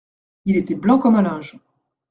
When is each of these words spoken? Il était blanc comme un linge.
Il 0.45 0.57
était 0.57 0.73
blanc 0.73 0.97
comme 0.97 1.13
un 1.13 1.21
linge. 1.21 1.55